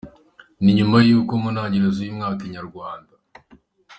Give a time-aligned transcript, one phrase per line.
[0.63, 3.13] Ni nyuma y’uko mu ntangiriro z’uyu mwaka, inyarwanda.